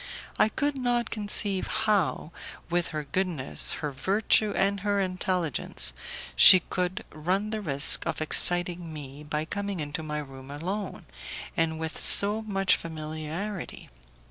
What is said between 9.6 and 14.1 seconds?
into my room alone, and with so much familiarity.